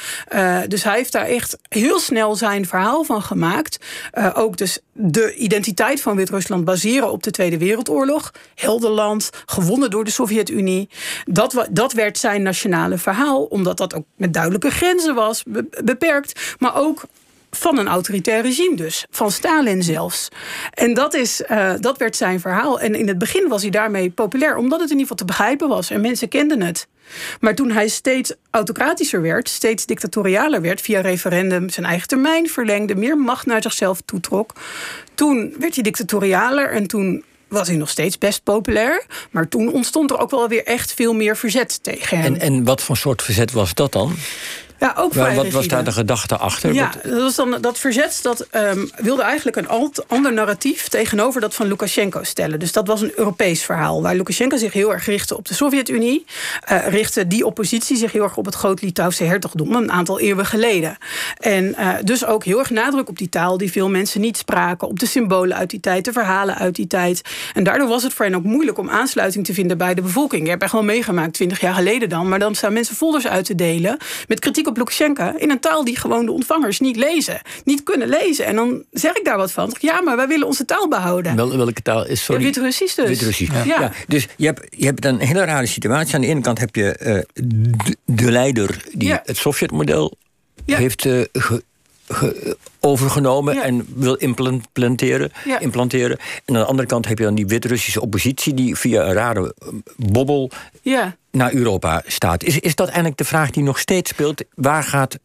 Dus 0.68 0.84
hij 0.84 0.96
heeft 0.96 1.12
daar 1.12 1.26
echt 1.26 1.58
heel 1.68 2.00
snel 2.00 2.34
zijn 2.34 2.66
verhaal 2.66 3.04
van 3.04 3.22
gemaakt. 3.22 3.78
ook 4.34 4.56
dus 4.56 4.78
de 4.92 5.34
identiteit 5.34 6.00
van 6.00 6.16
Wit-Rusland 6.16 6.64
baseren 6.64 7.10
op 7.10 7.22
de 7.22 7.30
Tweede 7.30 7.58
Wereldoorlog. 7.58 7.77
Helderland, 8.54 9.30
gewonnen 9.46 9.90
door 9.90 10.04
de 10.04 10.10
Sovjet-Unie. 10.10 10.88
Dat, 11.24 11.66
dat 11.70 11.92
werd 11.92 12.18
zijn 12.18 12.42
nationale 12.42 12.98
verhaal, 12.98 13.44
omdat 13.44 13.76
dat 13.76 13.94
ook 13.94 14.04
met 14.16 14.32
duidelijke 14.32 14.70
grenzen 14.70 15.14
was, 15.14 15.42
beperkt. 15.84 16.56
Maar 16.58 16.76
ook 16.76 17.04
van 17.50 17.78
een 17.78 17.88
autoritair 17.88 18.42
regime 18.42 18.76
dus. 18.76 19.06
Van 19.10 19.30
Stalin 19.30 19.82
zelfs. 19.82 20.28
En 20.74 20.94
dat, 20.94 21.14
is, 21.14 21.42
uh, 21.50 21.72
dat 21.80 21.98
werd 21.98 22.16
zijn 22.16 22.40
verhaal. 22.40 22.80
En 22.80 22.94
in 22.94 23.08
het 23.08 23.18
begin 23.18 23.48
was 23.48 23.62
hij 23.62 23.70
daarmee 23.70 24.10
populair, 24.10 24.56
omdat 24.56 24.80
het 24.80 24.90
in 24.90 24.98
ieder 24.98 25.00
geval 25.00 25.16
te 25.16 25.24
begrijpen 25.24 25.68
was. 25.68 25.90
En 25.90 26.00
mensen 26.00 26.28
kenden 26.28 26.62
het. 26.62 26.88
Maar 27.40 27.54
toen 27.54 27.70
hij 27.70 27.88
steeds 27.88 28.34
autocratischer 28.50 29.22
werd, 29.22 29.48
steeds 29.48 29.86
dictatorialer 29.86 30.60
werd, 30.60 30.80
via 30.80 31.00
referendum 31.00 31.70
zijn 31.70 31.86
eigen 31.86 32.08
termijn 32.08 32.48
verlengde, 32.48 32.94
meer 32.94 33.18
macht 33.18 33.46
naar 33.46 33.62
zichzelf 33.62 34.00
toetrok, 34.04 34.52
toen 35.14 35.54
werd 35.58 35.74
hij 35.74 35.82
dictatorialer 35.82 36.70
en 36.70 36.86
toen 36.86 37.24
was 37.48 37.68
hij 37.68 37.76
nog 37.76 37.88
steeds 37.88 38.18
best 38.18 38.42
populair. 38.42 39.04
Maar 39.30 39.48
toen 39.48 39.72
ontstond 39.72 40.10
er 40.10 40.18
ook 40.18 40.30
wel 40.30 40.48
weer 40.48 40.64
echt 40.64 40.94
veel 40.94 41.12
meer 41.12 41.36
verzet 41.36 41.82
tegen 41.82 42.18
hem. 42.18 42.34
En, 42.34 42.40
en 42.40 42.64
wat 42.64 42.82
voor 42.82 42.96
soort 42.96 43.22
verzet 43.22 43.52
was 43.52 43.74
dat 43.74 43.92
dan? 43.92 44.14
Ja, 44.78 44.94
ook 44.96 45.14
maar, 45.14 45.34
Wat 45.34 45.50
was 45.50 45.68
daar 45.68 45.84
de 45.84 45.92
gedachte 45.92 46.36
achter? 46.36 46.74
Ja, 46.74 46.92
dat, 47.02 47.20
was 47.20 47.34
dan, 47.34 47.56
dat 47.60 47.78
verzet 47.78 48.18
dat 48.22 48.46
um, 48.52 48.90
wilde 48.96 49.22
eigenlijk 49.22 49.56
een 49.56 49.92
ander 50.06 50.32
narratief 50.32 50.88
tegenover 50.88 51.40
dat 51.40 51.54
van 51.54 51.66
Lukashenko 51.66 52.22
stellen. 52.22 52.58
Dus 52.58 52.72
dat 52.72 52.86
was 52.86 53.00
een 53.00 53.12
Europees 53.16 53.64
verhaal. 53.64 54.02
Waar 54.02 54.14
Lukashenko 54.14 54.56
zich 54.56 54.72
heel 54.72 54.92
erg 54.92 55.06
richtte 55.06 55.36
op 55.36 55.48
de 55.48 55.54
Sovjet-Unie, 55.54 56.24
uh, 56.72 56.86
richtte 56.86 57.26
die 57.26 57.46
oppositie 57.46 57.96
zich 57.96 58.12
heel 58.12 58.22
erg 58.22 58.36
op 58.36 58.44
het 58.44 58.54
groot-Litouwse 58.54 59.24
hertogdom 59.24 59.74
een 59.74 59.92
aantal 59.92 60.20
eeuwen 60.20 60.46
geleden. 60.46 60.96
En 61.36 61.64
uh, 61.64 61.94
dus 62.04 62.24
ook 62.24 62.44
heel 62.44 62.58
erg 62.58 62.70
nadruk 62.70 63.08
op 63.08 63.18
die 63.18 63.28
taal 63.28 63.58
die 63.58 63.70
veel 63.70 63.88
mensen 63.88 64.20
niet 64.20 64.36
spraken, 64.36 64.88
op 64.88 64.98
de 64.98 65.06
symbolen 65.06 65.56
uit 65.56 65.70
die 65.70 65.80
tijd, 65.80 66.04
de 66.04 66.12
verhalen 66.12 66.54
uit 66.54 66.74
die 66.74 66.86
tijd. 66.86 67.22
En 67.54 67.64
daardoor 67.64 67.88
was 67.88 68.02
het 68.02 68.14
voor 68.14 68.24
hen 68.24 68.34
ook 68.34 68.44
moeilijk 68.44 68.78
om 68.78 68.90
aansluiting 68.90 69.44
te 69.44 69.54
vinden 69.54 69.78
bij 69.78 69.94
de 69.94 70.02
bevolking. 70.02 70.42
Je 70.42 70.50
hebt 70.50 70.62
echt 70.62 70.72
wel 70.72 70.82
meegemaakt, 70.82 71.32
twintig 71.32 71.60
jaar 71.60 71.74
geleden 71.74 72.08
dan, 72.08 72.28
maar 72.28 72.38
dan 72.38 72.54
staan 72.54 72.72
mensen 72.72 72.96
folders 72.96 73.26
uit 73.26 73.44
te 73.44 73.54
delen 73.54 73.96
met 74.28 74.40
kritiek 74.40 74.67
op 74.68 74.76
Lukashenko 74.76 75.32
in 75.36 75.50
een 75.50 75.60
taal 75.60 75.84
die 75.84 75.98
gewoon 75.98 76.26
de 76.26 76.32
ontvangers 76.32 76.80
niet 76.80 76.96
lezen, 76.96 77.40
niet 77.64 77.82
kunnen 77.82 78.08
lezen. 78.08 78.44
En 78.44 78.56
dan 78.56 78.84
zeg 78.90 79.16
ik 79.16 79.24
daar 79.24 79.36
wat 79.36 79.52
van. 79.52 79.74
Ja, 79.80 80.00
maar 80.00 80.16
wij 80.16 80.28
willen 80.28 80.46
onze 80.46 80.64
taal 80.64 80.88
behouden. 80.88 81.36
Wel, 81.36 81.56
welke 81.56 81.82
taal 81.82 82.06
is 82.06 82.24
sorry? 82.24 82.42
Wit-Russisch 82.42 82.94
dus. 82.94 83.08
Wit-Russisch. 83.08 83.52
Ja. 83.52 83.64
ja. 83.64 83.92
Dus 84.06 84.26
je 84.36 84.46
hebt, 84.46 84.66
je 84.76 84.86
hebt 84.86 85.04
een 85.04 85.18
hele 85.18 85.44
rare 85.44 85.66
situatie. 85.66 86.14
Aan 86.14 86.20
de 86.20 86.26
ene 86.26 86.40
kant 86.40 86.58
heb 86.58 86.74
je 86.74 86.96
uh, 87.02 87.44
de, 87.46 87.96
de, 88.04 88.30
leider 88.30 88.84
die 88.92 89.08
ja. 89.08 89.22
het 89.24 89.36
Sovjetmodel 89.36 90.16
ja. 90.64 90.76
heeft 90.76 91.04
uh, 91.04 91.12
ge, 91.12 91.28
ge, 91.32 91.62
overgenomen 92.80 93.54
ja. 93.54 93.62
en 93.62 93.86
wil 93.94 94.14
implanteren, 94.14 95.30
ja. 95.44 95.58
implanteren. 95.58 96.18
En 96.44 96.54
aan 96.54 96.60
de 96.60 96.68
andere 96.68 96.88
kant 96.88 97.08
heb 97.08 97.18
je 97.18 97.24
dan 97.24 97.34
die 97.34 97.46
Wit-Russische 97.46 98.00
oppositie 98.00 98.54
die 98.54 98.76
via 98.76 99.04
een 99.04 99.12
rare 99.12 99.54
bobbel 99.96 100.50
ja. 100.82 101.16
naar 101.30 101.54
Europa 101.54 102.02
staat. 102.06 102.44
Is, 102.44 102.58
is 102.58 102.74
dat 102.74 102.86
eigenlijk 102.86 103.16
de 103.16 103.24
vraag 103.24 103.50
die 103.50 103.62
nog 103.62 103.78
steeds 103.78 104.10
speelt? 104.10 104.44
Waar 104.54 104.82
gaat 104.82 105.18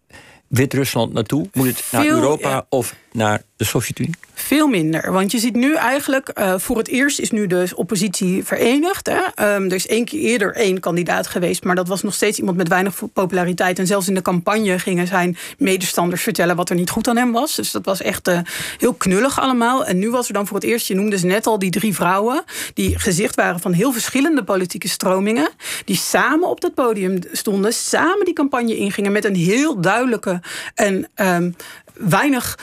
Wit-Rusland 0.47 1.13
naartoe? 1.13 1.47
Moet 1.53 1.67
het 1.67 1.83
naar 1.91 2.05
Europa 2.05 2.65
of 2.69 2.95
naar 3.13 3.41
de 3.55 3.63
Sovjet-Unie? 3.63 4.15
Veel 4.33 4.67
minder. 4.67 5.11
Want 5.11 5.31
je 5.31 5.39
ziet 5.39 5.55
nu 5.55 5.75
eigenlijk, 5.75 6.31
uh, 6.35 6.53
voor 6.57 6.77
het 6.77 6.87
eerst 6.87 7.19
is 7.19 7.31
nu 7.31 7.47
de 7.47 7.71
oppositie 7.75 8.43
verenigd. 8.43 9.09
Hè? 9.09 9.53
Um, 9.55 9.65
er 9.65 9.73
is 9.73 9.87
één 9.87 10.05
keer 10.05 10.19
eerder 10.19 10.55
één 10.55 10.79
kandidaat 10.79 11.27
geweest, 11.27 11.63
maar 11.63 11.75
dat 11.75 11.87
was 11.87 12.01
nog 12.01 12.13
steeds 12.13 12.39
iemand 12.39 12.57
met 12.57 12.67
weinig 12.67 13.01
populariteit. 13.13 13.79
En 13.79 13.87
zelfs 13.87 14.07
in 14.07 14.13
de 14.13 14.21
campagne 14.21 14.79
gingen 14.79 15.07
zijn 15.07 15.37
medestanders 15.57 16.21
vertellen 16.21 16.55
wat 16.55 16.69
er 16.69 16.75
niet 16.75 16.89
goed 16.89 17.07
aan 17.07 17.17
hem 17.17 17.31
was. 17.31 17.55
Dus 17.55 17.71
dat 17.71 17.85
was 17.85 18.01
echt 18.01 18.27
uh, 18.27 18.39
heel 18.77 18.93
knullig 18.93 19.39
allemaal. 19.39 19.85
En 19.85 19.99
nu 19.99 20.09
was 20.09 20.27
er 20.27 20.33
dan 20.33 20.47
voor 20.47 20.55
het 20.55 20.65
eerst, 20.65 20.87
je 20.87 20.95
noemde 20.95 21.17
ze 21.17 21.25
net 21.25 21.47
al, 21.47 21.59
die 21.59 21.71
drie 21.71 21.93
vrouwen. 21.93 22.43
die 22.73 22.99
gezicht 22.99 23.35
waren 23.35 23.59
van 23.59 23.71
heel 23.71 23.91
verschillende 23.91 24.43
politieke 24.43 24.87
stromingen. 24.87 25.49
die 25.85 25.97
samen 25.97 26.49
op 26.49 26.61
dat 26.61 26.73
podium 26.73 27.19
stonden, 27.31 27.73
samen 27.73 28.25
die 28.25 28.33
campagne 28.33 28.77
ingingen 28.77 29.11
met 29.11 29.25
een 29.25 29.35
heel 29.35 29.81
duidelijke 29.81 30.41
en 30.75 31.09
um, 31.15 31.55
weinig 31.93 32.57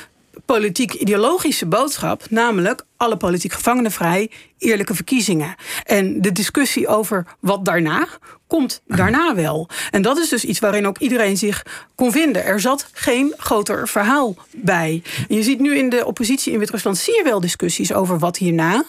politiek-ideologische 0.50 1.66
boodschap. 1.66 2.30
Namelijk, 2.30 2.84
alle 3.00 3.16
politieke 3.16 3.54
gevangenen 3.54 3.90
vrij, 3.90 4.30
eerlijke 4.58 4.94
verkiezingen. 4.94 5.54
En 5.84 6.20
de 6.22 6.32
discussie 6.32 6.88
over 6.88 7.26
wat 7.40 7.64
daarna 7.64 8.08
komt 8.46 8.82
daarna 8.86 9.34
wel. 9.44 9.68
En 9.90 10.02
dat 10.02 10.18
is 10.18 10.28
dus 10.28 10.44
iets 10.44 10.58
waarin 10.58 10.86
ook 10.86 10.98
iedereen 10.98 11.36
zich 11.36 11.64
kon 11.94 12.12
vinden. 12.12 12.44
Er 12.44 12.60
zat 12.60 12.88
geen 12.92 13.34
groter 13.36 13.88
verhaal 13.88 14.36
bij. 14.50 15.02
En 15.28 15.36
je 15.36 15.42
ziet 15.42 15.60
nu 15.60 15.76
in 15.76 15.88
de 15.88 16.06
oppositie 16.06 16.52
in 16.52 16.58
Wit-Rusland 16.58 16.98
zie 16.98 17.16
je 17.16 17.22
wel 17.24 17.40
discussies 17.40 17.92
over 17.92 18.18
wat 18.18 18.36
hierna. 18.36 18.84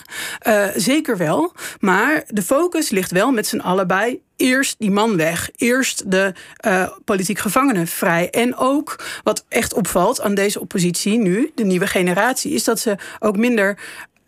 Uh, 0.48 0.65
zeker 0.75 1.18
wel. 1.18 1.53
Maar 1.80 2.24
de 2.27 2.41
focus 2.41 2.89
ligt 2.89 3.12
wel 3.12 3.32
met 3.32 3.48
z'n 3.48 3.60
allen 3.60 3.88
bij 3.88 4.20
eerst 4.41 4.75
die 4.80 4.91
man 4.91 5.18
weg. 5.18 5.50
Eerst 5.56 6.12
de 6.12 6.34
uh, 6.65 6.89
politiek 7.06 7.39
gevangenen 7.39 7.88
vrij. 7.88 8.30
En 8.30 8.56
ook 8.56 9.03
wat 9.24 9.46
echt 9.48 9.74
opvalt 9.74 10.22
aan 10.22 10.34
deze 10.36 10.60
oppositie 10.60 11.18
nu, 11.18 11.51
de 11.56 11.63
nieuwe 11.63 11.88
generatie, 11.88 12.53
is 12.53 12.63
dat 12.63 12.80
ze 12.80 12.96
ook 13.20 13.38
minder 13.38 13.77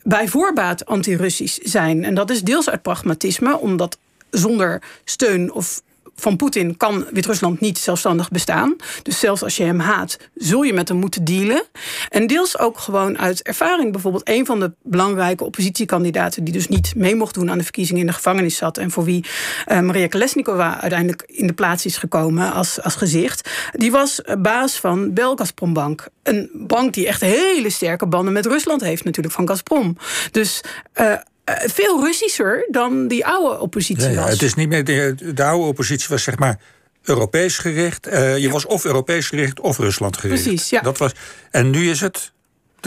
bij 0.04 0.28
voorbaat 0.28 0.86
anti-Russisch 0.86 1.60
zijn. 1.64 2.04
En 2.04 2.16
dat 2.16 2.30
is 2.30 2.42
deels 2.42 2.70
uit 2.70 2.82
pragmatisme, 2.82 3.58
omdat 3.58 3.98
zonder 4.30 4.82
steun 5.04 5.52
of 5.54 5.82
van 6.16 6.36
Poetin 6.36 6.78
kan 6.78 7.06
Wit-Rusland 7.12 7.60
niet 7.60 7.78
zelfstandig 7.78 8.30
bestaan. 8.30 8.76
Dus 9.04 9.20
zelfs 9.20 9.44
als 9.44 9.58
je 9.58 9.64
hem 9.64 9.80
haat, 9.80 10.18
zul 10.36 10.62
je 10.64 10.74
met 10.74 10.88
hem 10.88 10.98
moeten 10.98 11.24
dealen. 11.24 11.64
En 12.10 12.28
deels 12.28 12.60
ook 12.60 12.80
gewoon 12.80 13.18
uit 13.18 13.42
ervaring. 13.42 13.92
Bijvoorbeeld 13.92 14.30
een 14.30 14.46
van 14.46 14.60
de 14.60 14.72
belangrijke 14.84 15.44
oppositiekandidaten... 15.44 16.44
die 16.44 16.54
dus 16.54 16.68
niet 16.68 16.96
mee 16.96 17.16
mocht 17.16 17.34
doen 17.34 17.52
aan 17.52 17.58
de 17.58 17.64
verkiezingen 17.64 18.02
in 18.02 18.08
de 18.08 18.14
gevangenis 18.14 18.58
zat... 18.58 18.78
en 18.78 18.92
voor 18.92 19.04
wie 19.04 19.26
uh, 19.68 19.80
Maria 19.80 20.08
Kolesnikova 20.08 20.82
uiteindelijk 20.82 21.24
in 21.26 21.48
de 21.48 21.54
plaats 21.54 21.86
is 21.86 21.98
gekomen 21.98 22.54
als, 22.54 22.82
als 22.82 22.96
gezicht... 22.96 23.50
die 23.72 23.92
was 23.92 24.22
baas 24.40 24.80
van 24.80 25.14
Belgazprombank. 25.14 26.08
Een 26.24 26.50
bank 26.54 26.94
die 26.94 27.08
echt 27.08 27.22
hele 27.22 27.70
sterke 27.70 28.08
banden 28.08 28.34
met 28.34 28.46
Rusland 28.46 28.82
heeft 28.82 29.04
natuurlijk, 29.04 29.36
van 29.36 29.48
Gazprom. 29.48 29.98
Dus... 30.32 30.62
Uh, 31.02 31.14
uh, 31.50 31.56
veel 31.66 32.06
Russischer 32.06 32.68
dan 32.70 33.08
die 33.08 33.26
oude 33.26 33.60
oppositie 33.60 34.04
ja, 34.04 34.10
ja, 34.10 34.22
was. 34.22 34.30
Het 34.30 34.42
is 34.42 34.54
niet 34.54 34.70
meer 34.70 34.84
de, 34.84 35.16
de 35.34 35.44
oude 35.44 35.66
oppositie 35.66 36.08
was 36.10 36.24
zeg 36.24 36.38
maar 36.38 36.60
Europees 37.04 37.58
gericht. 37.58 38.08
Uh, 38.08 38.38
je 38.38 38.42
ja. 38.42 38.52
was 38.52 38.66
of 38.66 38.86
Europees 38.86 39.28
gericht 39.28 39.60
of 39.60 39.78
Rusland 39.78 40.18
gericht. 40.18 40.44
Precies, 40.44 40.70
ja. 40.70 40.82
Dat 40.82 40.98
was, 40.98 41.12
en 41.52 41.70
nu 41.70 41.90
is 41.90 42.02
het 42.02 42.32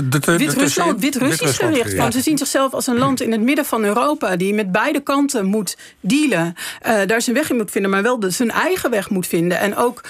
Wit-Rusland, 0.02 1.00
Wit-Russisch 1.00 1.58
gericht. 1.58 1.92
Ja. 1.92 2.10
Ze 2.10 2.20
zien 2.20 2.38
zichzelf 2.38 2.72
als 2.72 2.86
een 2.86 2.98
land 2.98 3.20
in 3.20 3.32
het 3.32 3.40
midden 3.40 3.64
van 3.64 3.84
Europa 3.84 4.36
die 4.36 4.54
met 4.54 4.72
beide 4.72 5.00
kanten 5.00 5.46
moet 5.46 5.76
dealen. 6.00 6.54
Uh, 6.86 7.00
daar 7.06 7.22
zijn 7.22 7.36
weg 7.36 7.50
in 7.50 7.56
moet 7.56 7.70
vinden, 7.70 7.90
maar 7.90 8.02
wel 8.02 8.20
de, 8.20 8.30
zijn 8.30 8.50
eigen 8.50 8.90
weg 8.90 9.10
moet 9.10 9.26
vinden. 9.26 9.58
En 9.58 9.76
ook 9.76 10.04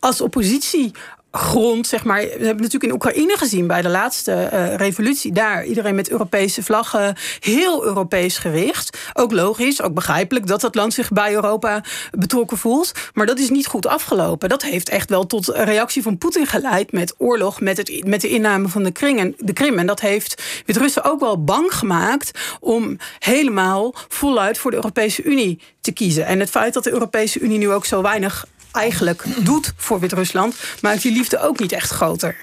als 0.00 0.20
oppositie 0.20 0.92
grond, 1.32 1.86
zeg 1.86 2.04
maar. 2.04 2.20
We 2.20 2.28
hebben 2.28 2.56
natuurlijk 2.56 2.84
in 2.84 2.92
Oekraïne 2.92 3.36
gezien 3.36 3.66
bij 3.66 3.82
de 3.82 3.88
laatste 3.88 4.50
uh, 4.52 4.74
revolutie 4.74 5.32
daar. 5.32 5.64
Iedereen 5.64 5.94
met 5.94 6.10
Europese 6.10 6.62
vlaggen, 6.62 7.16
heel 7.40 7.84
Europees 7.84 8.38
gericht. 8.38 8.98
Ook 9.12 9.32
logisch, 9.32 9.82
ook 9.82 9.94
begrijpelijk 9.94 10.46
dat 10.46 10.60
dat 10.60 10.74
land 10.74 10.94
zich 10.94 11.10
bij 11.10 11.32
Europa 11.32 11.84
betrokken 12.10 12.58
voelt. 12.58 12.92
Maar 13.14 13.26
dat 13.26 13.38
is 13.38 13.50
niet 13.50 13.66
goed 13.66 13.86
afgelopen. 13.86 14.48
Dat 14.48 14.62
heeft 14.62 14.88
echt 14.88 15.10
wel 15.10 15.26
tot 15.26 15.46
reactie 15.46 16.02
van 16.02 16.18
Poetin 16.18 16.46
geleid 16.46 16.92
met 16.92 17.14
oorlog, 17.18 17.60
met, 17.60 17.76
het, 17.76 18.06
met 18.06 18.20
de 18.20 18.28
inname 18.28 18.68
van 18.68 18.82
de, 18.82 18.92
de 19.38 19.52
Krim. 19.52 19.78
En 19.78 19.86
dat 19.86 20.00
heeft 20.00 20.42
Wit-Russen 20.66 21.04
ook 21.04 21.20
wel 21.20 21.44
bang 21.44 21.74
gemaakt 21.74 22.38
om 22.60 22.96
helemaal 23.18 23.94
voluit 24.08 24.58
voor 24.58 24.70
de 24.70 24.76
Europese 24.76 25.22
Unie 25.22 25.60
te 25.80 25.92
kiezen. 25.92 26.26
En 26.26 26.40
het 26.40 26.50
feit 26.50 26.74
dat 26.74 26.84
de 26.84 26.92
Europese 26.92 27.40
Unie 27.40 27.58
nu 27.58 27.70
ook 27.70 27.84
zo 27.84 28.02
weinig 28.02 28.46
eigenlijk 28.72 29.24
doet 29.44 29.72
voor 29.76 30.00
Wit-Rusland, 30.00 30.54
maakt 30.80 31.02
die 31.02 31.12
liefde 31.12 31.40
ook 31.40 31.58
niet 31.58 31.72
echt 31.72 31.90
groter. 31.90 32.36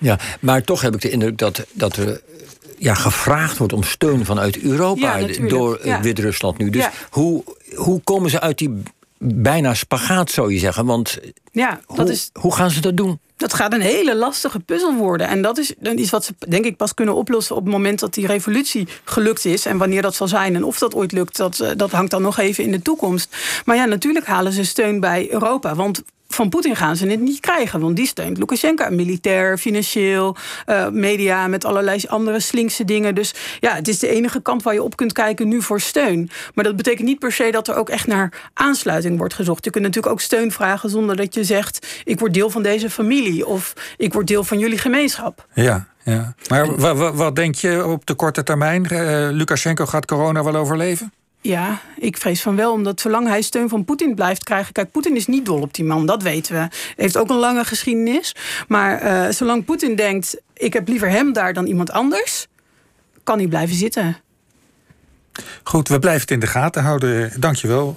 Ja, 0.00 0.18
maar 0.40 0.62
toch 0.62 0.80
heb 0.80 0.94
ik 0.94 1.00
de 1.00 1.10
indruk 1.10 1.38
dat, 1.38 1.66
dat 1.72 1.96
er 1.96 2.20
ja, 2.78 2.94
gevraagd 2.94 3.58
wordt 3.58 3.72
om 3.72 3.82
steun 3.82 4.24
vanuit 4.24 4.58
Europa 4.58 5.16
ja, 5.16 5.48
door 5.48 5.80
ja. 5.84 6.00
Wit-Rusland 6.00 6.58
nu. 6.58 6.70
Dus 6.70 6.82
ja. 6.82 6.92
hoe, 7.10 7.44
hoe 7.74 8.00
komen 8.00 8.30
ze 8.30 8.40
uit 8.40 8.58
die 8.58 8.82
bijna 9.18 9.74
spagaat, 9.74 10.30
zou 10.30 10.52
je 10.52 10.58
zeggen? 10.58 10.86
Want 10.86 11.18
ja, 11.52 11.80
dat 11.86 11.96
hoe, 11.96 12.10
is... 12.10 12.30
hoe 12.32 12.54
gaan 12.54 12.70
ze 12.70 12.80
dat 12.80 12.96
doen? 12.96 13.18
Dat 13.36 13.54
gaat 13.54 13.72
een 13.72 13.80
hele 13.80 14.16
lastige 14.16 14.60
puzzel 14.60 14.94
worden. 14.94 15.28
En 15.28 15.42
dat 15.42 15.58
is 15.58 15.72
iets 15.96 16.10
wat 16.10 16.24
ze, 16.24 16.34
denk 16.48 16.64
ik, 16.64 16.76
pas 16.76 16.94
kunnen 16.94 17.14
oplossen 17.14 17.56
op 17.56 17.62
het 17.62 17.72
moment 17.72 18.00
dat 18.00 18.14
die 18.14 18.26
revolutie 18.26 18.88
gelukt 19.04 19.44
is. 19.44 19.66
En 19.66 19.78
wanneer 19.78 20.02
dat 20.02 20.14
zal 20.14 20.28
zijn 20.28 20.54
en 20.54 20.64
of 20.64 20.78
dat 20.78 20.94
ooit 20.94 21.12
lukt, 21.12 21.36
dat, 21.36 21.64
dat 21.76 21.90
hangt 21.90 22.10
dan 22.10 22.22
nog 22.22 22.38
even 22.38 22.64
in 22.64 22.70
de 22.70 22.82
toekomst. 22.82 23.36
Maar 23.64 23.76
ja, 23.76 23.84
natuurlijk 23.84 24.26
halen 24.26 24.52
ze 24.52 24.64
steun 24.64 25.00
bij 25.00 25.28
Europa. 25.30 25.74
Want 25.74 26.02
van 26.28 26.48
Poetin 26.48 26.76
gaan 26.76 26.96
ze 26.96 27.06
het 27.06 27.20
niet 27.20 27.40
krijgen. 27.40 27.80
Want 27.80 27.96
die 27.96 28.06
steunt 28.06 28.38
Lukashenko 28.38 28.90
militair, 28.90 29.58
financieel, 29.58 30.36
uh, 30.66 30.88
media 30.88 31.46
met 31.46 31.64
allerlei 31.64 32.04
andere 32.08 32.40
slinkse 32.40 32.84
dingen. 32.84 33.14
Dus 33.14 33.34
ja, 33.60 33.74
het 33.74 33.88
is 33.88 33.98
de 33.98 34.08
enige 34.08 34.40
kant 34.40 34.62
waar 34.62 34.74
je 34.74 34.82
op 34.82 34.96
kunt 34.96 35.12
kijken 35.12 35.48
nu 35.48 35.62
voor 35.62 35.80
steun. 35.80 36.30
Maar 36.54 36.64
dat 36.64 36.76
betekent 36.76 37.06
niet 37.06 37.18
per 37.18 37.32
se 37.32 37.50
dat 37.50 37.68
er 37.68 37.76
ook 37.76 37.88
echt 37.88 38.06
naar 38.06 38.50
aansluiting 38.54 39.18
wordt 39.18 39.34
gezocht. 39.34 39.64
Je 39.64 39.70
kunt 39.70 39.84
natuurlijk 39.84 40.12
ook 40.12 40.20
steun 40.20 40.52
vragen 40.52 40.90
zonder 40.90 41.16
dat 41.16 41.34
je 41.34 41.44
zegt: 41.44 41.86
ik 42.04 42.18
word 42.18 42.34
deel 42.34 42.50
van 42.50 42.62
deze 42.62 42.90
familie 42.90 43.46
of 43.46 43.72
ik 43.96 44.12
word 44.12 44.26
deel 44.26 44.44
van 44.44 44.58
jullie 44.58 44.78
gemeenschap. 44.78 45.46
Ja. 45.54 45.86
Ja. 46.06 46.34
Maar 46.48 46.76
wat, 47.16 47.36
denk 47.36 47.54
je 47.54 47.86
op 47.86 48.06
de 48.06 48.14
korte 48.14 48.42
termijn? 48.42 48.86
Uh, 48.92 49.28
Lukashenko 49.30 49.86
gaat 49.86 50.06
corona 50.06 50.44
wel 50.44 50.56
overleven? 50.56 51.12
Ja, 51.46 51.80
ik 51.98 52.16
vrees 52.16 52.42
van 52.42 52.56
wel, 52.56 52.72
omdat 52.72 53.00
zolang 53.00 53.28
hij 53.28 53.42
steun 53.42 53.68
van 53.68 53.84
Poetin 53.84 54.14
blijft 54.14 54.44
krijgen. 54.44 54.72
Kijk, 54.72 54.90
Poetin 54.90 55.16
is 55.16 55.26
niet 55.26 55.44
dol 55.44 55.60
op 55.60 55.74
die 55.74 55.84
man, 55.84 56.06
dat 56.06 56.22
weten 56.22 56.54
we. 56.54 56.68
Heeft 56.96 57.16
ook 57.16 57.30
een 57.30 57.36
lange 57.36 57.64
geschiedenis. 57.64 58.34
Maar 58.68 59.04
uh, 59.04 59.32
zolang 59.32 59.64
Poetin 59.64 59.96
denkt: 59.96 60.40
ik 60.54 60.72
heb 60.72 60.88
liever 60.88 61.10
hem 61.10 61.32
daar 61.32 61.52
dan 61.52 61.66
iemand 61.66 61.90
anders, 61.90 62.46
kan 63.22 63.38
hij 63.38 63.48
blijven 63.48 63.76
zitten. 63.76 64.16
Goed, 65.62 65.88
we 65.88 65.98
blijven 65.98 66.20
het 66.20 66.30
in 66.30 66.40
de 66.40 66.46
gaten 66.46 66.82
houden. 66.82 67.40
Dankjewel, 67.40 67.94